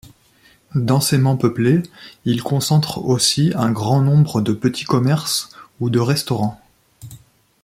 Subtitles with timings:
[0.73, 1.83] Densément peuplé,
[2.25, 6.59] il concentre aussi un grand nombre de petits commerces ou de restaurants.